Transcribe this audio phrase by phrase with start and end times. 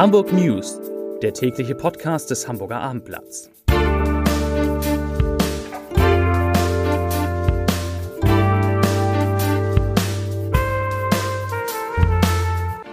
[0.00, 0.80] Hamburg News,
[1.20, 3.50] der tägliche Podcast des Hamburger Abendblatts.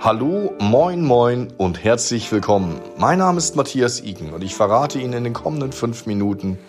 [0.01, 2.81] Hallo, moin, moin und herzlich willkommen.
[2.97, 6.59] Mein Name ist Matthias Iken und ich verrate Ihnen in den kommenden fünf Minuten,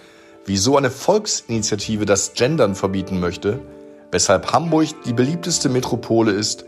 [0.45, 3.59] wieso eine Volksinitiative das Gendern verbieten möchte,
[4.12, 6.64] weshalb Hamburg die beliebteste Metropole ist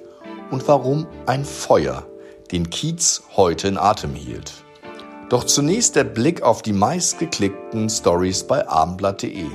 [0.51, 2.10] und warum ein Feuer
[2.53, 4.53] den Kiez heute in Atem hielt.
[5.29, 9.47] Doch zunächst der Blick auf die meistgeklickten Stories bei abendblatt.de.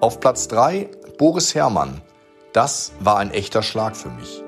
[0.00, 2.02] Auf Platz 3 Boris Herrmann.
[2.52, 4.42] Das war ein echter Schlag für mich.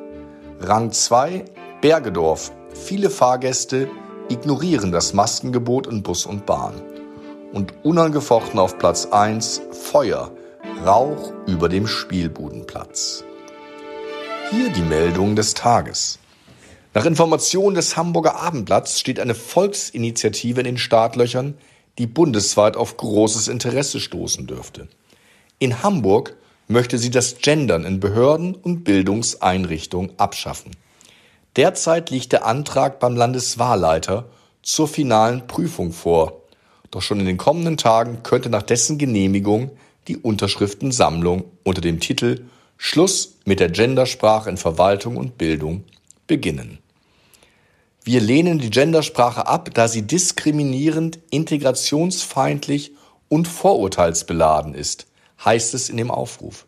[0.61, 1.45] Rang 2
[1.81, 2.53] Bergedorf.
[2.75, 3.89] Viele Fahrgäste
[4.29, 6.75] ignorieren das Maskengebot in Bus und Bahn.
[7.53, 10.31] Und unangefochten auf Platz 1 Feuer.
[10.85, 13.25] Rauch über dem Spielbudenplatz.
[14.51, 16.19] Hier die Meldung des Tages.
[16.93, 21.55] Nach Informationen des Hamburger Abendblatts steht eine Volksinitiative in den Startlöchern,
[21.99, 24.89] die bundesweit auf großes Interesse stoßen dürfte.
[25.61, 30.73] In Hamburg möchte sie das Gendern in Behörden und Bildungseinrichtungen abschaffen.
[31.55, 34.25] Derzeit liegt der Antrag beim Landeswahlleiter
[34.63, 36.43] zur finalen Prüfung vor.
[36.91, 39.71] Doch schon in den kommenden Tagen könnte nach dessen Genehmigung
[40.09, 45.85] die Unterschriftensammlung unter dem Titel Schluss mit der Gendersprache in Verwaltung und Bildung
[46.31, 46.79] beginnen.
[48.05, 52.93] Wir lehnen die Gendersprache ab, da sie diskriminierend, integrationsfeindlich
[53.29, 55.09] und vorurteilsbeladen ist,
[55.45, 56.67] heißt es in dem Aufruf.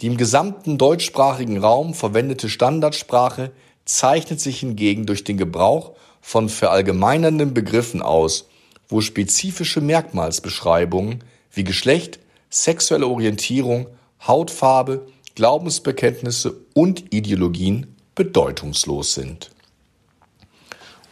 [0.00, 3.50] Die im gesamten deutschsprachigen Raum verwendete Standardsprache
[3.84, 8.48] zeichnet sich hingegen durch den Gebrauch von verallgemeinernden Begriffen aus,
[8.88, 13.88] wo spezifische Merkmalsbeschreibungen wie Geschlecht, sexuelle Orientierung,
[14.24, 19.50] Hautfarbe, Glaubensbekenntnisse und Ideologien bedeutungslos sind.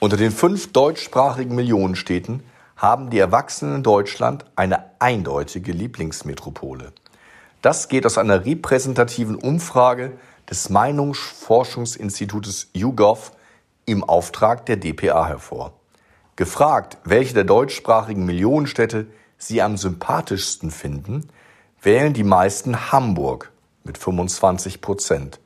[0.00, 2.42] Unter den fünf deutschsprachigen Millionenstädten
[2.76, 6.92] haben die Erwachsenen in Deutschland eine eindeutige Lieblingsmetropole.
[7.60, 10.12] Das geht aus einer repräsentativen Umfrage
[10.50, 13.32] des Meinungsforschungsinstitutes YouGov
[13.86, 15.74] im Auftrag der dpa hervor.
[16.34, 19.06] Gefragt, welche der deutschsprachigen Millionenstädte
[19.38, 21.28] Sie am sympathischsten finden,
[21.80, 23.52] wählen die meisten Hamburg
[23.84, 25.40] mit 25 Prozent.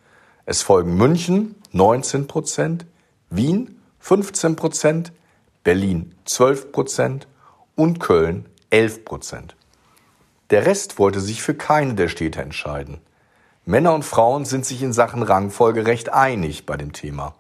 [0.49, 2.87] Es folgen München 19 Prozent,
[3.31, 5.13] Wien 15 Prozent,
[5.65, 7.27] Berlin 12 Prozent
[7.75, 9.57] und Köln 11 Prozent.
[10.51, 12.99] Der Rest wollte sich für keine der Städte entscheiden.
[13.65, 17.35] Männer und Frauen sind sich in Sachen Rangfolge recht einig bei dem Thema.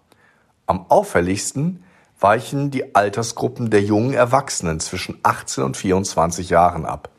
[0.66, 1.84] Am auffälligsten
[2.18, 7.10] weichen die Altersgruppen der jungen Erwachsenen zwischen 18 und 24 Jahren ab.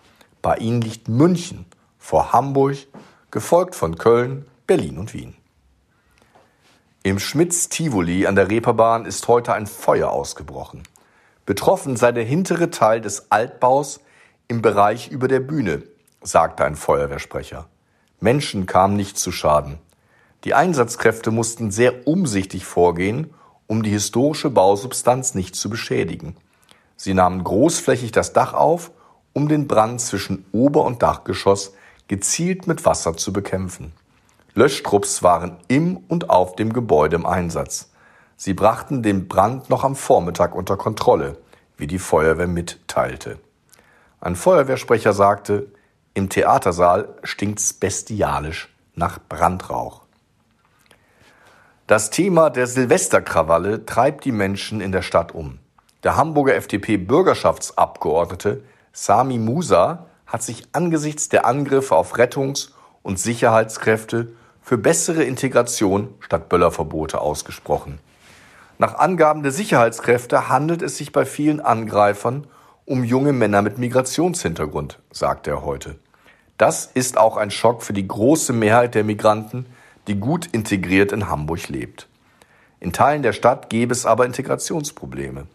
[0.42, 1.66] Bei ihnen liegt München
[1.98, 2.76] vor Hamburg,
[3.32, 5.38] gefolgt von Köln, Berlin und Wien.
[7.08, 10.84] Im Schmitz Tivoli an der Reeperbahn ist heute ein Feuer ausgebrochen.
[11.46, 14.02] Betroffen sei der hintere Teil des Altbaus
[14.50, 15.84] im Bereich über der Bühne,
[16.22, 17.70] sagte ein Feuerwehrsprecher.
[18.20, 19.78] Menschen kamen nicht zu Schaden.
[20.44, 23.34] Die Einsatzkräfte mussten sehr umsichtig vorgehen
[23.68, 26.36] um die historische Bausubstanz nicht zu beschädigen.
[26.98, 28.92] Sie nahmen großflächig das Dach auf,
[29.32, 31.74] um den Brand zwischen Ober- und Dachgeschoss
[32.10, 33.94] gezielt mit Wasser zu bekämpfen.
[34.58, 37.92] Löschtrupps waren im und auf dem Gebäude im Einsatz.
[38.38, 41.38] Sie brachten den Brand noch am Vormittag unter Kontrolle,
[41.78, 43.38] wie die Feuerwehr mitteilte.
[44.20, 45.68] Ein Feuerwehrsprecher sagte,
[46.16, 50.02] im Theatersaal stinkt's bestialisch nach Brandrauch.
[51.86, 55.60] Das Thema der Silvesterkrawalle treibt die Menschen in der Stadt um.
[56.02, 62.72] Der Hamburger FDP-Bürgerschaftsabgeordnete Sami Musa hat sich angesichts der Angriffe auf Rettungs-
[63.04, 64.30] und Sicherheitskräfte
[64.68, 68.00] für bessere Integration statt Böllerverbote ausgesprochen.
[68.78, 72.48] Nach Angaben der Sicherheitskräfte handelt es sich bei vielen Angreifern
[72.84, 75.96] um junge Männer mit Migrationshintergrund, sagte er heute.
[76.58, 79.68] Das ist auch ein Schock für die große Mehrheit der Migranten,
[80.08, 82.10] die gut integriert in Hamburg lebt.
[82.82, 85.48] In Teilen der Stadt gäbe es aber Integrationsprobleme.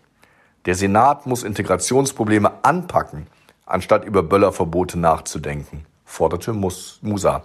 [0.64, 3.26] Der Senat muss Integrationsprobleme anpacken,
[3.66, 7.42] anstatt über Böllerverbote nachzudenken, forderte Musa.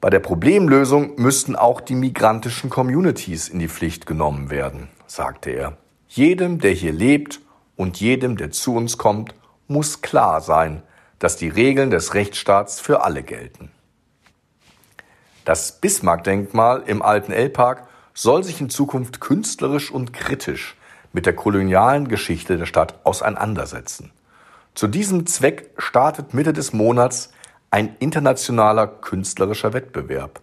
[0.00, 5.78] Bei der Problemlösung müssten auch die migrantischen Communities in die Pflicht genommen werden, sagte er.
[6.08, 7.40] Jedem, der hier lebt
[7.76, 9.34] und jedem, der zu uns kommt,
[9.68, 10.82] muss klar sein,
[11.18, 13.70] dass die Regeln des Rechtsstaats für alle gelten.
[15.46, 20.76] Das Bismarck-Denkmal im alten Elbpark soll sich in Zukunft künstlerisch und kritisch
[21.12, 24.10] mit der kolonialen Geschichte der Stadt auseinandersetzen.
[24.74, 27.30] Zu diesem Zweck startet Mitte des Monats
[27.70, 30.40] ein internationaler künstlerischer Wettbewerb.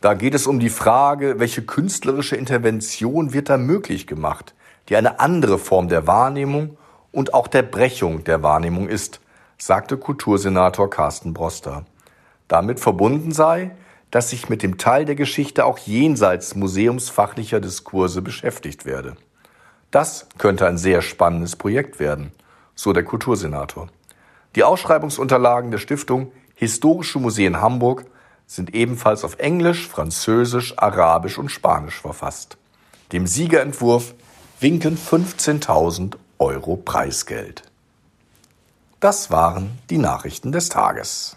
[0.00, 4.54] Da geht es um die Frage, welche künstlerische Intervention wird da möglich gemacht,
[4.88, 6.76] die eine andere Form der Wahrnehmung
[7.10, 9.20] und auch der Brechung der Wahrnehmung ist,
[9.56, 11.86] sagte Kultursenator Carsten Broster.
[12.48, 13.70] Damit verbunden sei,
[14.10, 19.16] dass sich mit dem Teil der Geschichte auch jenseits museumsfachlicher Diskurse beschäftigt werde.
[19.90, 22.32] Das könnte ein sehr spannendes Projekt werden,
[22.74, 23.88] so der Kultursenator.
[24.54, 28.06] Die Ausschreibungsunterlagen der Stiftung Historische Museen Hamburg
[28.46, 32.56] sind ebenfalls auf Englisch, Französisch, Arabisch und Spanisch verfasst.
[33.10, 34.14] Dem Siegerentwurf
[34.60, 37.62] winken 15.000 Euro Preisgeld.
[39.00, 41.36] Das waren die Nachrichten des Tages.